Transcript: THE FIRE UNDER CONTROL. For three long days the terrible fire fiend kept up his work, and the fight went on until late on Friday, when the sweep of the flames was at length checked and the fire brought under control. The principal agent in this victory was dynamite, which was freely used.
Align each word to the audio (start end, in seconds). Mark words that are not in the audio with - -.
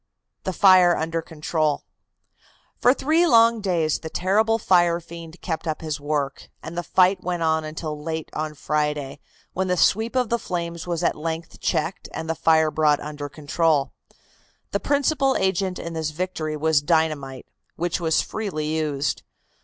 THE 0.45 0.51
FIRE 0.53 0.97
UNDER 0.97 1.21
CONTROL. 1.21 1.83
For 2.79 2.91
three 2.91 3.27
long 3.27 3.61
days 3.61 3.99
the 3.99 4.09
terrible 4.09 4.57
fire 4.57 4.99
fiend 4.99 5.39
kept 5.41 5.67
up 5.67 5.81
his 5.81 5.99
work, 5.99 6.49
and 6.63 6.75
the 6.75 6.81
fight 6.81 7.21
went 7.23 7.43
on 7.43 7.63
until 7.63 8.01
late 8.01 8.31
on 8.33 8.55
Friday, 8.55 9.19
when 9.53 9.67
the 9.67 9.77
sweep 9.77 10.15
of 10.15 10.29
the 10.29 10.39
flames 10.39 10.87
was 10.87 11.03
at 11.03 11.13
length 11.15 11.59
checked 11.59 12.09
and 12.15 12.27
the 12.27 12.33
fire 12.33 12.71
brought 12.71 12.99
under 12.99 13.29
control. 13.29 13.91
The 14.71 14.79
principal 14.79 15.35
agent 15.35 15.77
in 15.77 15.93
this 15.93 16.09
victory 16.09 16.57
was 16.57 16.81
dynamite, 16.81 17.45
which 17.75 17.99
was 17.99 18.21
freely 18.23 18.71
used. 18.75 19.21